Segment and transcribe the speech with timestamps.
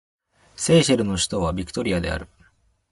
[0.55, 2.27] セーシェルの首都はビクトリアである